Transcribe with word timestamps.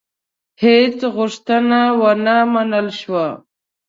هیڅ 0.63 0.97
غوښتنه 1.15 1.79
ونه 1.99 2.37
منل 2.53 2.87
شوه. 2.99 3.27